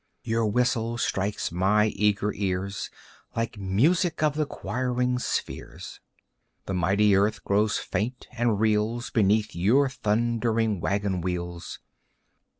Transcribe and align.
Your 0.23 0.47
whistle 0.47 0.97
strikes 0.97 1.51
my 1.51 1.89
eager 1.89 2.33
ears 2.33 2.89
Like 3.35 3.59
music 3.59 4.23
of 4.23 4.33
the 4.33 4.47
choiring 4.47 5.19
spheres. 5.19 5.99
The 6.65 6.73
mighty 6.73 7.15
earth 7.15 7.43
grows 7.43 7.77
faint 7.77 8.27
and 8.35 8.59
reels 8.59 9.11
Beneath 9.11 9.53
your 9.55 9.89
thundering 9.89 10.79
wagon 10.79 11.21
wheels. 11.21 11.77